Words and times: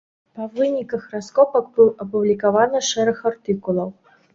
Па 0.37 0.47
выніках 0.55 1.03
раскопак 1.13 1.69
быў 1.77 1.95
апублікаваны 2.09 2.87
шэраг 2.93 3.27
артыкулаў. 3.33 3.99